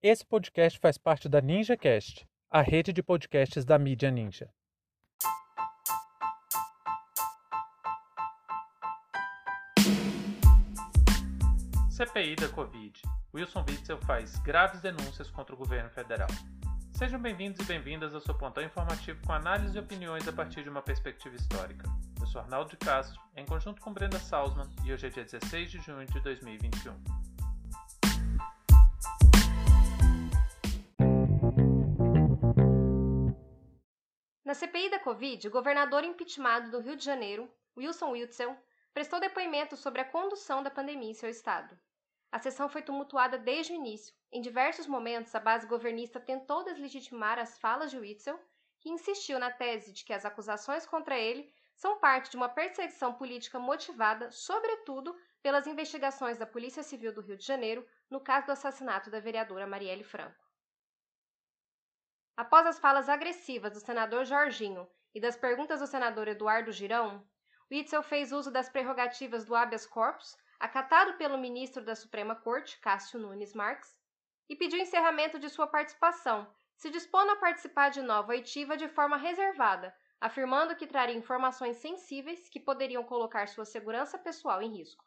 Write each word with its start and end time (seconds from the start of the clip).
Esse 0.00 0.24
podcast 0.24 0.78
faz 0.78 0.96
parte 0.96 1.28
da 1.28 1.40
NinjaCast, 1.40 2.24
a 2.48 2.62
rede 2.62 2.92
de 2.92 3.02
podcasts 3.02 3.64
da 3.64 3.76
mídia 3.76 4.12
Ninja. 4.12 4.48
CPI 11.90 12.36
da 12.36 12.48
Covid. 12.50 13.02
Wilson 13.34 13.64
Witzel 13.68 13.98
faz 14.02 14.38
graves 14.38 14.80
denúncias 14.80 15.32
contra 15.32 15.56
o 15.56 15.58
governo 15.58 15.90
federal. 15.90 16.28
Sejam 16.92 17.20
bem-vindos 17.20 17.58
e 17.58 17.64
bem-vindas 17.64 18.14
ao 18.14 18.20
seu 18.20 18.36
plantão 18.36 18.62
informativo 18.62 19.20
com 19.26 19.32
análise 19.32 19.76
e 19.76 19.80
opiniões 19.80 20.28
a 20.28 20.32
partir 20.32 20.62
de 20.62 20.70
uma 20.70 20.80
perspectiva 20.80 21.34
histórica. 21.34 21.90
Eu 22.20 22.26
sou 22.28 22.40
Arnaldo 22.40 22.70
de 22.70 22.76
Castro, 22.76 23.20
em 23.34 23.44
conjunto 23.44 23.80
com 23.80 23.92
Brenda 23.92 24.20
Salzman, 24.20 24.70
e 24.84 24.92
hoje 24.92 25.08
é 25.08 25.10
dia 25.10 25.24
16 25.24 25.72
de 25.72 25.78
junho 25.78 26.06
de 26.06 26.20
2021. 26.20 27.17
Na 34.48 34.54
CPI 34.54 34.88
da 34.88 34.98
Covid, 34.98 35.46
o 35.46 35.50
governador 35.50 36.04
impeachmentado 36.04 36.70
do 36.70 36.80
Rio 36.80 36.96
de 36.96 37.04
Janeiro, 37.04 37.52
Wilson 37.76 38.12
Witzel, 38.12 38.56
prestou 38.94 39.20
depoimento 39.20 39.76
sobre 39.76 40.00
a 40.00 40.06
condução 40.06 40.62
da 40.62 40.70
pandemia 40.70 41.10
em 41.10 41.12
seu 41.12 41.28
estado. 41.28 41.78
A 42.32 42.38
sessão 42.38 42.66
foi 42.66 42.80
tumultuada 42.80 43.36
desde 43.36 43.74
o 43.74 43.76
início. 43.76 44.14
Em 44.32 44.40
diversos 44.40 44.86
momentos, 44.86 45.34
a 45.34 45.38
base 45.38 45.66
governista 45.66 46.18
tentou 46.18 46.64
deslegitimar 46.64 47.38
as 47.38 47.58
falas 47.58 47.90
de 47.90 47.98
Witzel, 47.98 48.40
que 48.80 48.88
insistiu 48.88 49.38
na 49.38 49.50
tese 49.50 49.92
de 49.92 50.02
que 50.02 50.14
as 50.14 50.24
acusações 50.24 50.86
contra 50.86 51.18
ele 51.18 51.52
são 51.74 51.98
parte 51.98 52.30
de 52.30 52.38
uma 52.38 52.48
perseguição 52.48 53.12
política 53.12 53.58
motivada, 53.58 54.30
sobretudo, 54.30 55.14
pelas 55.42 55.66
investigações 55.66 56.38
da 56.38 56.46
Polícia 56.46 56.82
Civil 56.82 57.12
do 57.12 57.20
Rio 57.20 57.36
de 57.36 57.44
Janeiro 57.44 57.86
no 58.08 58.18
caso 58.18 58.46
do 58.46 58.52
assassinato 58.52 59.10
da 59.10 59.20
vereadora 59.20 59.66
Marielle 59.66 60.04
Franco. 60.04 60.47
Após 62.38 62.64
as 62.66 62.78
falas 62.78 63.08
agressivas 63.08 63.72
do 63.72 63.80
senador 63.80 64.24
Jorginho 64.24 64.88
e 65.12 65.20
das 65.20 65.36
perguntas 65.36 65.80
do 65.80 65.88
senador 65.88 66.28
Eduardo 66.28 66.70
Girão, 66.70 67.26
Witzel 67.68 68.00
fez 68.00 68.30
uso 68.30 68.48
das 68.48 68.68
prerrogativas 68.68 69.44
do 69.44 69.56
habeas 69.56 69.84
corpus 69.84 70.36
acatado 70.60 71.14
pelo 71.14 71.36
ministro 71.36 71.84
da 71.84 71.96
Suprema 71.96 72.36
Corte, 72.36 72.78
Cássio 72.78 73.18
Nunes 73.18 73.54
Marques, 73.54 73.92
e 74.48 74.54
pediu 74.54 74.78
encerramento 74.78 75.36
de 75.36 75.50
sua 75.50 75.66
participação, 75.66 76.48
se 76.76 76.90
dispondo 76.90 77.32
a 77.32 77.36
participar 77.36 77.88
de 77.88 78.02
nova 78.02 78.30
oitiva 78.30 78.76
de 78.76 78.86
forma 78.86 79.16
reservada, 79.16 79.92
afirmando 80.20 80.76
que 80.76 80.86
traria 80.86 81.16
informações 81.16 81.78
sensíveis 81.78 82.48
que 82.48 82.60
poderiam 82.60 83.02
colocar 83.02 83.48
sua 83.48 83.64
segurança 83.64 84.16
pessoal 84.16 84.62
em 84.62 84.76
risco. 84.76 85.04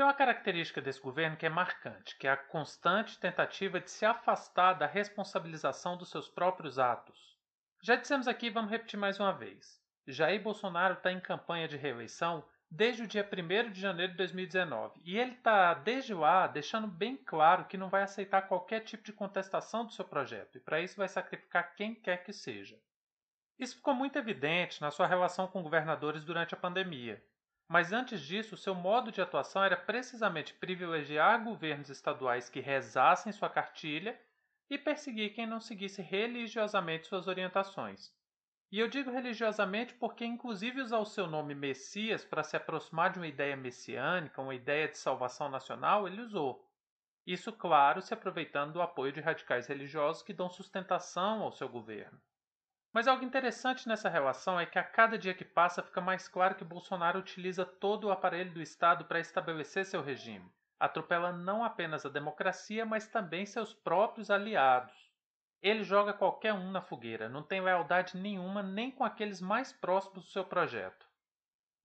Tem 0.00 0.06
uma 0.06 0.14
característica 0.14 0.80
desse 0.80 0.98
governo 0.98 1.36
que 1.36 1.44
é 1.44 1.50
marcante, 1.50 2.16
que 2.16 2.26
é 2.26 2.30
a 2.30 2.36
constante 2.38 3.18
tentativa 3.18 3.78
de 3.78 3.90
se 3.90 4.06
afastar 4.06 4.72
da 4.72 4.86
responsabilização 4.86 5.94
dos 5.94 6.08
seus 6.08 6.26
próprios 6.26 6.78
atos. 6.78 7.36
Já 7.82 7.96
dissemos 7.96 8.26
aqui 8.26 8.46
e 8.46 8.50
vamos 8.50 8.70
repetir 8.70 8.98
mais 8.98 9.20
uma 9.20 9.30
vez. 9.30 9.78
Jair 10.06 10.42
Bolsonaro 10.42 10.94
está 10.94 11.12
em 11.12 11.20
campanha 11.20 11.68
de 11.68 11.76
reeleição 11.76 12.42
desde 12.70 13.02
o 13.02 13.06
dia 13.06 13.28
1 13.30 13.72
de 13.72 13.78
janeiro 13.78 14.12
de 14.12 14.16
2019 14.16 15.02
e 15.04 15.18
ele 15.18 15.32
está, 15.32 15.74
desde 15.74 16.14
lá, 16.14 16.46
deixando 16.46 16.86
bem 16.86 17.18
claro 17.18 17.66
que 17.66 17.76
não 17.76 17.90
vai 17.90 18.02
aceitar 18.02 18.48
qualquer 18.48 18.80
tipo 18.80 19.04
de 19.04 19.12
contestação 19.12 19.84
do 19.84 19.92
seu 19.92 20.06
projeto 20.06 20.56
e, 20.56 20.62
para 20.62 20.80
isso, 20.80 20.96
vai 20.96 21.08
sacrificar 21.08 21.74
quem 21.74 21.94
quer 21.94 22.24
que 22.24 22.32
seja. 22.32 22.80
Isso 23.58 23.76
ficou 23.76 23.94
muito 23.94 24.16
evidente 24.16 24.80
na 24.80 24.90
sua 24.90 25.06
relação 25.06 25.46
com 25.46 25.62
governadores 25.62 26.24
durante 26.24 26.54
a 26.54 26.58
pandemia. 26.58 27.22
Mas 27.72 27.92
antes 27.92 28.20
disso, 28.22 28.56
seu 28.56 28.74
modo 28.74 29.12
de 29.12 29.22
atuação 29.22 29.62
era 29.62 29.76
precisamente 29.76 30.52
privilegiar 30.52 31.44
governos 31.44 31.88
estaduais 31.88 32.50
que 32.50 32.58
rezassem 32.58 33.32
sua 33.32 33.48
cartilha 33.48 34.20
e 34.68 34.76
perseguir 34.76 35.34
quem 35.34 35.46
não 35.46 35.60
seguisse 35.60 36.02
religiosamente 36.02 37.06
suas 37.06 37.28
orientações. 37.28 38.12
E 38.72 38.80
eu 38.80 38.88
digo 38.88 39.12
religiosamente 39.12 39.94
porque, 39.94 40.24
inclusive, 40.24 40.80
usar 40.80 40.98
o 40.98 41.06
seu 41.06 41.28
nome 41.28 41.54
Messias 41.54 42.24
para 42.24 42.42
se 42.42 42.56
aproximar 42.56 43.12
de 43.12 43.20
uma 43.20 43.28
ideia 43.28 43.56
messiânica, 43.56 44.42
uma 44.42 44.54
ideia 44.56 44.88
de 44.88 44.98
salvação 44.98 45.48
nacional, 45.48 46.08
ele 46.08 46.22
usou. 46.22 46.68
Isso, 47.24 47.52
claro, 47.52 48.02
se 48.02 48.12
aproveitando 48.12 48.72
do 48.72 48.82
apoio 48.82 49.12
de 49.12 49.20
radicais 49.20 49.68
religiosos 49.68 50.24
que 50.24 50.32
dão 50.32 50.50
sustentação 50.50 51.40
ao 51.42 51.52
seu 51.52 51.68
governo. 51.68 52.20
Mas 52.92 53.06
algo 53.06 53.24
interessante 53.24 53.86
nessa 53.86 54.08
relação 54.08 54.58
é 54.58 54.66
que 54.66 54.78
a 54.78 54.82
cada 54.82 55.16
dia 55.16 55.32
que 55.32 55.44
passa 55.44 55.82
fica 55.82 56.00
mais 56.00 56.26
claro 56.26 56.56
que 56.56 56.64
Bolsonaro 56.64 57.20
utiliza 57.20 57.64
todo 57.64 58.08
o 58.08 58.10
aparelho 58.10 58.52
do 58.52 58.60
Estado 58.60 59.04
para 59.04 59.20
estabelecer 59.20 59.86
seu 59.86 60.02
regime. 60.02 60.50
Atropela 60.78 61.30
não 61.32 61.62
apenas 61.62 62.04
a 62.04 62.08
democracia, 62.08 62.84
mas 62.84 63.06
também 63.06 63.46
seus 63.46 63.72
próprios 63.72 64.30
aliados. 64.30 65.10
Ele 65.62 65.84
joga 65.84 66.12
qualquer 66.12 66.54
um 66.54 66.70
na 66.70 66.80
fogueira, 66.80 67.28
não 67.28 67.42
tem 67.42 67.60
lealdade 67.60 68.16
nenhuma 68.16 68.62
nem 68.62 68.90
com 68.90 69.04
aqueles 69.04 69.40
mais 69.40 69.72
próximos 69.72 70.24
do 70.24 70.30
seu 70.30 70.44
projeto. 70.44 71.09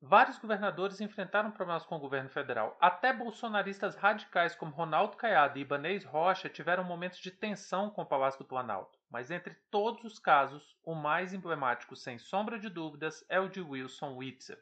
Vários 0.08 0.38
governadores 0.38 1.02
enfrentaram 1.02 1.50
problemas 1.50 1.84
com 1.84 1.96
o 1.96 2.00
governo 2.00 2.30
federal. 2.30 2.78
Até 2.80 3.12
bolsonaristas 3.12 3.96
radicais 3.96 4.56
como 4.56 4.72
Ronaldo 4.72 5.18
Caiado 5.18 5.58
e 5.58 5.64
Ibanez 5.64 6.04
Rocha 6.04 6.48
tiveram 6.48 6.84
momentos 6.84 7.18
de 7.18 7.32
tensão 7.32 7.90
com 7.90 8.04
o 8.04 8.06
Palácio 8.06 8.38
do 8.38 8.46
Planalto. 8.46 9.00
Mas 9.10 9.32
entre 9.32 9.56
todos 9.72 10.04
os 10.04 10.20
casos, 10.20 10.78
o 10.84 10.94
mais 10.94 11.34
emblemático, 11.34 11.96
sem 11.96 12.20
sombra 12.20 12.60
de 12.60 12.70
dúvidas, 12.70 13.26
é 13.28 13.40
o 13.40 13.50
de 13.50 13.60
Wilson 13.60 14.16
Witzel. 14.16 14.60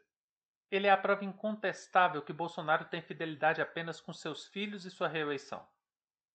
Ele 0.72 0.88
é 0.88 0.92
a 0.92 0.96
prova 0.96 1.26
incontestável 1.26 2.22
que 2.22 2.32
Bolsonaro 2.32 2.86
tem 2.86 3.02
fidelidade 3.02 3.62
apenas 3.62 4.00
com 4.00 4.14
seus 4.14 4.48
filhos 4.48 4.86
e 4.86 4.92
sua 4.92 5.10
reeleição. 5.10 5.68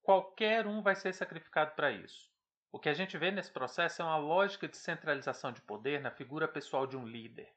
Qualquer 0.03 0.67
um 0.67 0.83
vai 0.83 0.95
ser 0.95 1.15
sacrificado 1.15 1.71
para 1.75 1.91
isso. 1.91 2.31
O 2.71 2.79
que 2.79 2.91
a 2.91 2.95
gente 2.95 3.17
vê 3.17 3.31
nesse 3.31 3.51
processo 3.51 4.03
é 4.03 4.05
uma 4.05 4.19
lógica 4.19 4.69
de 4.69 4.77
centralização 4.77 5.51
de 5.51 5.63
poder 5.63 5.99
na 5.99 6.11
figura 6.11 6.47
pessoal 6.47 6.87
de 6.87 6.95
um 6.95 7.07
líder. 7.07 7.57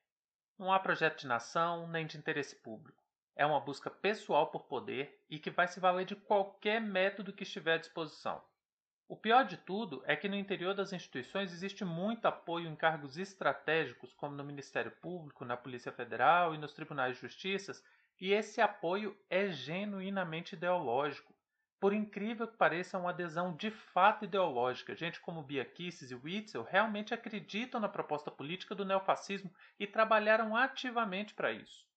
Não 0.58 0.72
há 0.72 0.80
projeto 0.80 1.20
de 1.22 1.28
nação 1.28 1.88
nem 1.88 2.06
de 2.06 2.18
interesse 2.18 2.56
público. 2.56 3.04
É 3.36 3.46
uma 3.46 3.60
busca 3.60 3.90
pessoal 3.90 4.48
por 4.48 4.66
poder 4.66 5.24
e 5.30 5.40
que 5.40 5.50
vai 5.50 5.68
se 5.68 5.80
valer 5.80 6.06
de 6.06 6.16
qualquer 6.16 6.80
método 6.80 7.34
que 7.34 7.44
estiver 7.44 7.76
à 7.76 7.78
disposição. 7.78 8.44
O 9.08 9.16
pior 9.18 9.44
de 9.44 9.58
tudo 9.58 10.02
é 10.06 10.16
que 10.16 10.30
no 10.30 10.38
interior 10.38 10.74
das 10.74 10.94
instituições 10.94 11.52
existe 11.52 11.84
muito 11.84 12.28
apoio 12.28 12.70
em 12.70 12.76
cargos 12.78 13.18
estratégicos, 13.18 14.14
como 14.14 14.36
no 14.36 14.44
Ministério 14.44 14.92
Público, 14.92 15.44
na 15.44 15.58
Polícia 15.58 15.92
Federal 15.92 16.56
e 16.56 16.58
nos 16.58 16.72
tribunais 16.74 17.16
de 17.16 17.22
justiça, 17.22 17.74
e 18.20 18.32
esse 18.32 18.62
apoio 18.62 19.18
é 19.30 19.50
genuinamente 19.50 20.56
ideológico. 20.56 21.34
Por 21.82 21.94
incrível 21.94 22.48
que 22.48 22.56
pareça, 22.56 22.96
é 22.96 23.00
uma 23.00 23.10
adesão 23.10 23.56
de 23.56 23.72
fato 23.72 24.24
ideológica. 24.24 24.96
Gente 24.96 25.20
como 25.20 25.42
Bia 25.42 25.66
Kicis 25.66 26.12
e 26.12 26.16
Witzel 26.16 26.62
realmente 26.62 27.12
acreditam 27.12 27.82
na 27.82 27.90
proposta 27.90 28.30
política 28.30 28.76
do 28.76 28.86
neofascismo 28.86 29.52
e 29.80 29.88
trabalharam 29.88 30.56
ativamente 30.56 31.34
para 31.34 31.52
isso. 31.52 31.88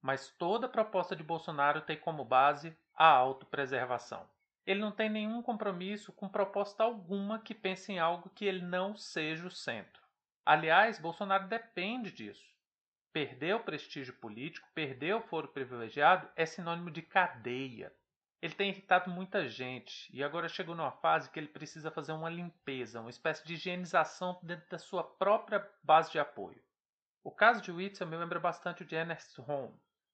Mas 0.00 0.30
toda 0.38 0.70
proposta 0.70 1.14
de 1.14 1.22
Bolsonaro 1.22 1.82
tem 1.82 1.98
como 1.98 2.24
base 2.24 2.74
a 2.94 3.06
autopreservação. 3.06 4.26
Ele 4.66 4.80
não 4.80 4.90
tem 4.90 5.10
nenhum 5.10 5.42
compromisso 5.42 6.14
com 6.14 6.30
proposta 6.30 6.82
alguma 6.82 7.38
que 7.38 7.54
pense 7.54 7.92
em 7.92 7.98
algo 7.98 8.30
que 8.30 8.46
ele 8.46 8.64
não 8.64 8.96
seja 8.96 9.46
o 9.46 9.50
centro. 9.50 10.02
Aliás, 10.46 10.98
Bolsonaro 10.98 11.46
depende 11.46 12.10
disso. 12.10 12.56
Perder 13.12 13.56
o 13.56 13.60
prestígio 13.60 14.14
político, 14.14 14.66
perder 14.74 15.14
o 15.14 15.20
foro 15.20 15.48
privilegiado 15.48 16.26
é 16.34 16.46
sinônimo 16.46 16.90
de 16.90 17.02
cadeia. 17.02 17.92
Ele 18.40 18.54
tem 18.54 18.68
irritado 18.68 19.10
muita 19.10 19.48
gente 19.48 20.14
e 20.14 20.22
agora 20.22 20.48
chegou 20.48 20.74
numa 20.74 20.92
fase 20.92 21.30
que 21.30 21.38
ele 21.38 21.48
precisa 21.48 21.90
fazer 21.90 22.12
uma 22.12 22.28
limpeza, 22.28 23.00
uma 23.00 23.10
espécie 23.10 23.46
de 23.46 23.54
higienização 23.54 24.38
dentro 24.42 24.68
da 24.68 24.78
sua 24.78 25.02
própria 25.02 25.66
base 25.82 26.12
de 26.12 26.18
apoio. 26.18 26.62
O 27.24 27.30
caso 27.30 27.62
de 27.62 27.72
Witzel 27.72 28.06
me 28.06 28.16
lembra 28.16 28.38
bastante 28.38 28.82
o 28.82 28.86
de 28.86 28.94
Ernest 28.94 29.40
Röhm. 29.40 29.72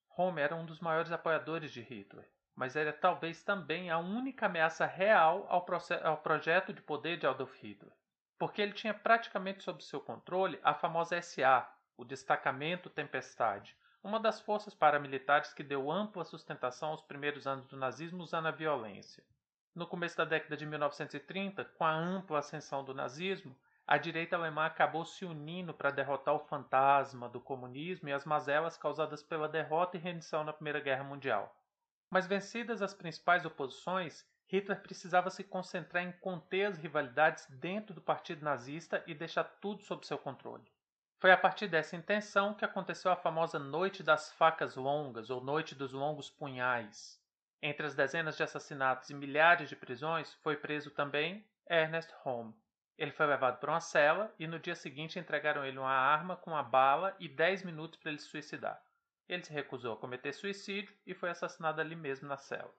Röhm 0.09 0.39
era 0.39 0.55
um 0.55 0.65
dos 0.65 0.81
maiores 0.81 1.11
apoiadores 1.11 1.73
de 1.73 1.83
Hitler, 1.83 2.31
mas 2.55 2.77
era 2.77 2.93
talvez 2.93 3.43
também 3.43 3.91
a 3.91 3.99
única 3.99 4.47
ameaça 4.47 4.87
real 4.87 5.45
ao, 5.49 5.67
ao 6.05 6.19
projeto 6.19 6.73
de 6.73 6.81
poder 6.81 7.19
de 7.19 7.27
Adolf 7.27 7.55
Hitler, 7.63 7.93
porque 8.39 8.63
ele 8.63 8.73
tinha 8.73 8.95
praticamente 8.95 9.65
sob 9.65 9.83
seu 9.83 10.01
controle 10.01 10.61
a 10.63 10.75
famosa 10.75 11.21
SA, 11.21 11.69
o 11.97 12.05
Destacamento 12.05 12.89
Tempestade, 12.89 13.77
uma 14.03 14.19
das 14.19 14.41
forças 14.41 14.75
paramilitares 14.75 15.55
que 15.55 15.63
deu 15.63 15.91
ampla 15.91 16.25
sustentação 16.25 16.91
aos 16.91 17.03
primeiros 17.03 17.47
anos 17.47 17.67
do 17.67 17.77
nazismo 17.77 18.23
usando 18.23 18.47
a 18.47 18.51
violência. 18.51 19.23
No 19.75 19.87
começo 19.87 20.17
da 20.17 20.25
década 20.25 20.57
de 20.57 20.67
1930, 20.67 21.65
com 21.65 21.85
a 21.85 21.95
ampla 21.95 22.41
ascensão 22.41 22.85
do 22.85 22.93
nazismo, 22.93 23.57
a 23.87 23.97
direita 23.97 24.37
alemã 24.37 24.67
acabou 24.67 25.05
se 25.05 25.25
unindo 25.25 25.73
para 25.73 25.91
derrotar 25.91 26.35
o 26.35 26.41
fantasma 26.47 27.29
do 27.29 27.41
comunismo 27.41 28.09
e 28.09 28.13
as 28.13 28.25
mazelas 28.25 28.77
causadas 28.77 29.23
pela 29.23 29.49
derrota 29.49 29.97
e 29.97 30.01
rendição 30.01 30.45
na 30.45 30.53
Primeira 30.53 30.81
Guerra 30.81 31.05
Mundial. 31.05 31.55
Mas 32.11 32.27
vencidas 32.27 32.83
as 32.83 32.93
principais 32.93 33.45
oposições, 33.45 34.27
Hitler 34.47 34.83
precisava 34.83 35.31
se 35.31 35.43
concentrar 35.43 36.05
em 36.05 36.13
conter 36.13 36.67
as 36.67 36.77
rivalidades 36.77 37.47
dentro 37.49 37.95
do 37.95 38.03
partido 38.03 38.45
nazista 38.45 39.03
e 39.07 39.15
deixar 39.15 39.45
tudo 39.45 39.83
sob 39.83 40.07
seu 40.07 40.19
controle. 40.19 40.71
Foi 41.23 41.31
a 41.31 41.37
partir 41.37 41.69
dessa 41.69 41.95
intenção 41.95 42.53
que 42.53 42.65
aconteceu 42.65 43.09
a 43.09 43.15
famosa 43.15 43.57
Noite 43.57 44.03
das 44.03 44.33
Facas 44.33 44.75
Longas 44.75 45.31
ou 45.31 45.41
Noite 45.41 45.73
dos 45.73 45.93
Longos 45.93 46.29
Punhais. 46.29 47.17
Entre 47.63 47.87
as 47.87 47.95
dezenas 47.95 48.37
de 48.37 48.43
assassinatos 48.43 49.09
e 49.09 49.15
milhares 49.15 49.69
de 49.69 49.77
prisões, 49.77 50.35
foi 50.43 50.57
preso 50.57 50.91
também 50.91 51.47
Ernest 51.71 52.13
Holmes. 52.25 52.57
Ele 52.99 53.13
foi 53.13 53.25
levado 53.27 53.61
para 53.61 53.71
uma 53.71 53.81
cela 53.81 54.35
e 54.37 54.49
no 54.49 54.59
dia 54.59 54.75
seguinte 54.75 55.17
entregaram 55.17 55.65
ele 55.65 55.79
uma 55.79 55.93
arma 55.93 56.35
com 56.35 56.51
uma 56.51 56.63
bala 56.65 57.15
e 57.21 57.29
10 57.29 57.63
minutos 57.63 58.01
para 58.01 58.11
ele 58.11 58.19
se 58.19 58.27
suicidar. 58.27 58.83
Ele 59.29 59.45
se 59.45 59.53
recusou 59.53 59.93
a 59.93 59.99
cometer 59.99 60.33
suicídio 60.33 60.93
e 61.07 61.15
foi 61.15 61.31
assassinado 61.31 61.81
ali 61.81 61.95
mesmo 61.95 62.27
na 62.27 62.37
cela. 62.37 62.75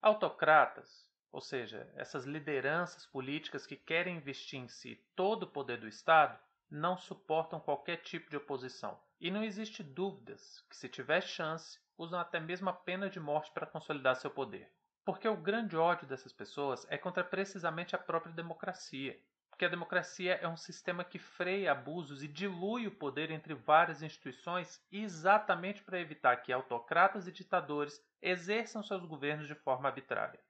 Autocratas, 0.00 1.04
ou 1.32 1.40
seja, 1.40 1.92
essas 1.96 2.26
lideranças 2.26 3.04
políticas 3.06 3.66
que 3.66 3.74
querem 3.74 4.18
investir 4.18 4.60
em 4.60 4.68
si 4.68 5.04
todo 5.16 5.42
o 5.42 5.50
poder 5.50 5.80
do 5.80 5.88
Estado, 5.88 6.38
não 6.72 6.96
suportam 6.96 7.60
qualquer 7.60 7.98
tipo 7.98 8.30
de 8.30 8.36
oposição. 8.36 8.98
E 9.20 9.30
não 9.30 9.44
existe 9.44 9.82
dúvidas 9.82 10.64
que, 10.70 10.76
se 10.76 10.88
tiver 10.88 11.20
chance, 11.20 11.78
usam 11.98 12.18
até 12.18 12.40
mesmo 12.40 12.70
a 12.70 12.72
pena 12.72 13.10
de 13.10 13.20
morte 13.20 13.50
para 13.52 13.66
consolidar 13.66 14.16
seu 14.16 14.30
poder. 14.30 14.72
Porque 15.04 15.28
o 15.28 15.36
grande 15.36 15.76
ódio 15.76 16.08
dessas 16.08 16.32
pessoas 16.32 16.86
é 16.88 16.96
contra 16.96 17.22
precisamente 17.22 17.94
a 17.94 17.98
própria 17.98 18.32
democracia. 18.32 19.20
Porque 19.50 19.66
a 19.66 19.68
democracia 19.68 20.38
é 20.40 20.48
um 20.48 20.56
sistema 20.56 21.04
que 21.04 21.18
freia 21.18 21.72
abusos 21.72 22.22
e 22.22 22.28
dilui 22.28 22.86
o 22.86 22.96
poder 22.96 23.30
entre 23.30 23.52
várias 23.52 24.02
instituições 24.02 24.82
exatamente 24.90 25.82
para 25.82 26.00
evitar 26.00 26.36
que 26.38 26.52
autocratas 26.52 27.28
e 27.28 27.32
ditadores 27.32 28.02
exerçam 28.22 28.82
seus 28.82 29.04
governos 29.04 29.46
de 29.46 29.54
forma 29.54 29.90
arbitrária. 29.90 30.40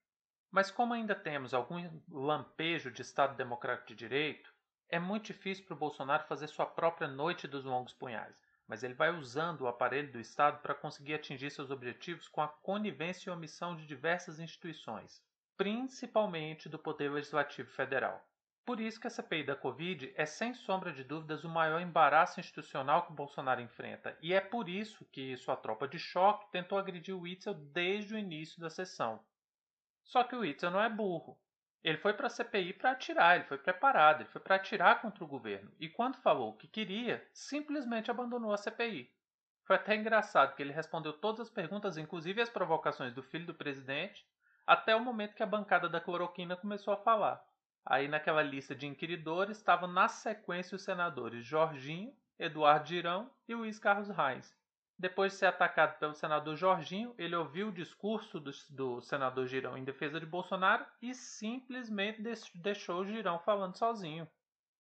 Mas 0.53 0.71
como 0.71 0.95
ainda 0.95 1.17
temos 1.17 1.53
algum 1.53 1.83
lampejo 2.09 2.93
de 2.93 3.03
Estado 3.03 3.37
democrático 3.37 3.89
de 3.89 3.97
direito, 3.97 4.55
é 4.93 4.99
muito 4.99 5.25
difícil 5.25 5.65
para 5.65 5.73
o 5.73 5.79
Bolsonaro 5.79 6.25
fazer 6.25 6.47
sua 6.49 6.67
própria 6.67 7.09
noite 7.09 7.49
dos 7.49 7.65
longos 7.65 7.94
punhais, 7.94 8.44
mas 8.69 8.83
ele 8.83 8.93
vai 8.93 9.11
usando 9.11 9.62
o 9.62 9.67
aparelho 9.67 10.12
do 10.12 10.21
Estado 10.21 10.61
para 10.61 10.75
conseguir 10.75 11.15
atingir 11.15 11.50
seus 11.50 11.71
objetivos 11.71 12.29
com 12.29 12.43
a 12.43 12.49
conivência 12.49 13.31
e 13.31 13.33
omissão 13.33 13.75
de 13.75 13.87
diversas 13.87 14.39
instituições, 14.39 15.23
principalmente 15.56 16.69
do 16.69 16.79
Poder 16.79 17.11
Legislativo 17.11 17.71
Federal. 17.71 18.23
Por 18.67 18.81
isso 18.81 19.00
que 19.00 19.06
a 19.06 19.11
CPI 19.11 19.44
da 19.44 19.56
Covid 19.56 20.12
é 20.15 20.27
sem 20.27 20.53
sombra 20.53 20.93
de 20.93 21.03
dúvidas 21.03 21.43
o 21.43 21.49
maior 21.49 21.81
embaraço 21.81 22.38
institucional 22.38 23.06
que 23.06 23.12
o 23.12 23.17
Bolsonaro 23.17 23.62
enfrenta, 23.62 24.15
e 24.21 24.35
é 24.35 24.43
por 24.43 24.69
isso 24.69 25.06
que 25.06 25.37
sua 25.38 25.56
tropa 25.56 25.88
de 25.88 25.99
choque 25.99 26.53
tentou 26.53 26.77
agredir 26.77 27.17
o 27.17 27.21
Witzel 27.21 27.55
desde 27.55 28.15
o 28.15 28.19
início 28.19 28.61
da 28.61 28.69
sessão. 28.69 29.25
Só 30.05 30.23
que 30.23 30.37
o 30.37 30.41
Witzel 30.41 30.71
não 30.71 30.83
é 30.83 30.91
burro. 30.91 31.38
Ele 31.84 31.99
foi 31.99 32.14
para 32.14 32.29
a 32.29 32.31
CPI 32.31 32.75
para 32.75 32.93
atirar, 32.93 33.37
ele 33.37 33.44
foi 33.44 33.58
preparado, 33.58 34.20
ele 34.20 34.29
foi 34.29 34.40
para 34.40 34.55
atirar 34.55 35.00
contra 35.00 35.25
o 35.25 35.26
governo. 35.26 35.73
E 35.81 35.88
quando 35.88 36.17
falou 36.19 36.50
o 36.50 36.56
que 36.56 36.69
queria, 36.69 37.26
simplesmente 37.32 38.11
abandonou 38.11 38.52
a 38.52 38.56
CPI. 38.56 39.11
Foi 39.64 39.76
até 39.76 39.96
engraçado 39.96 40.55
que 40.55 40.62
ele 40.62 40.73
respondeu 40.73 41.12
todas 41.12 41.40
as 41.40 41.50
perguntas, 41.50 41.96
inclusive 41.96 42.40
as 42.40 42.50
provocações 42.50 43.12
do 43.12 43.23
filho 43.23 43.46
do 43.46 43.55
presidente, 43.55 44.25
até 44.67 44.94
o 44.94 45.00
momento 45.00 45.34
que 45.34 45.43
a 45.43 45.46
bancada 45.46 45.88
da 45.88 46.00
cloroquina 46.00 46.56
começou 46.56 46.94
a 46.94 47.02
falar. 47.02 47.44
Aí 47.85 48.06
naquela 48.06 48.43
lista 48.43 48.76
de 48.76 48.87
inquiridores 48.87 49.56
estavam 49.56 49.90
na 49.90 50.06
sequência 50.06 50.76
os 50.76 50.85
senadores 50.85 51.44
Jorginho, 51.44 52.14
Eduardo 52.38 52.88
Girão 52.88 53.31
e 53.49 53.55
Luiz 53.55 53.78
Carlos 53.78 54.08
Reis. 54.08 54.56
Depois 55.02 55.32
de 55.32 55.38
ser 55.38 55.46
atacado 55.46 55.99
pelo 55.99 56.14
senador 56.14 56.54
Jorginho, 56.54 57.12
ele 57.19 57.34
ouviu 57.34 57.70
o 57.70 57.72
discurso 57.72 58.38
do, 58.38 58.52
do 58.70 59.00
senador 59.00 59.49
Girão 59.49 59.76
em 59.76 59.82
defesa 59.82 60.20
de 60.20 60.25
Bolsonaro 60.25 60.87
e 61.02 61.12
simplesmente 61.12 62.22
deixou 62.54 63.00
o 63.00 63.04
Girão 63.04 63.40
falando 63.40 63.76
sozinho. 63.76 64.28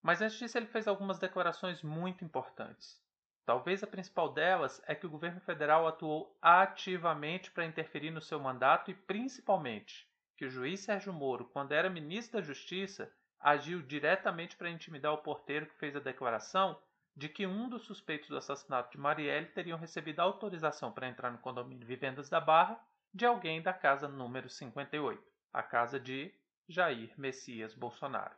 Mas 0.00 0.22
antes 0.22 0.38
disso, 0.38 0.56
ele 0.56 0.68
fez 0.68 0.86
algumas 0.86 1.18
declarações 1.18 1.82
muito 1.82 2.24
importantes. 2.24 3.02
Talvez 3.44 3.82
a 3.82 3.86
principal 3.88 4.32
delas 4.32 4.80
é 4.86 4.94
que 4.94 5.06
o 5.06 5.10
governo 5.10 5.40
federal 5.40 5.88
atuou 5.88 6.38
ativamente 6.40 7.50
para 7.50 7.66
interferir 7.66 8.12
no 8.12 8.22
seu 8.22 8.38
mandato 8.38 8.92
e, 8.92 8.94
principalmente, 8.94 10.08
que 10.36 10.44
o 10.44 10.50
juiz 10.50 10.78
Sérgio 10.78 11.12
Moro, 11.12 11.46
quando 11.46 11.72
era 11.72 11.90
ministro 11.90 12.38
da 12.38 12.46
Justiça, 12.46 13.12
agiu 13.40 13.82
diretamente 13.82 14.56
para 14.56 14.70
intimidar 14.70 15.12
o 15.14 15.18
porteiro 15.18 15.66
que 15.66 15.74
fez 15.74 15.96
a 15.96 16.00
declaração 16.00 16.80
de 17.16 17.28
que 17.28 17.46
um 17.46 17.68
dos 17.68 17.82
suspeitos 17.82 18.28
do 18.28 18.36
assassinato 18.36 18.92
de 18.92 18.98
Marielle 18.98 19.46
teriam 19.46 19.78
recebido 19.78 20.20
autorização 20.20 20.90
para 20.90 21.08
entrar 21.08 21.30
no 21.30 21.38
condomínio 21.38 21.86
Vivendas 21.86 22.28
da 22.28 22.40
Barra 22.40 22.80
de 23.12 23.26
alguém 23.26 23.60
da 23.60 23.72
casa 23.72 24.08
número 24.08 24.48
58, 24.48 25.22
a 25.52 25.62
casa 25.62 26.00
de 26.00 26.34
Jair 26.66 27.12
Messias 27.18 27.74
Bolsonaro. 27.74 28.34